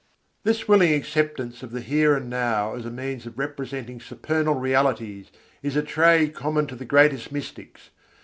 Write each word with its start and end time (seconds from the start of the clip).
This 0.41 0.67
willing 0.67 0.95
acceptance 0.95 1.61
of 1.61 1.69
the 1.69 1.79
here 1.79 2.15
and 2.15 2.27
now 2.27 2.73
as 2.73 2.87
a 2.87 2.89
means 2.89 3.27
of 3.27 3.37
representing 3.37 4.01
supernal 4.01 4.55
realities 4.55 5.27
is 5.61 5.75
a 5.75 5.83
trait 5.83 6.33
common 6.33 6.65
to 6.65 6.75
the 6.75 6.85
greatest 6.85 7.31
mystics. 7.31 7.91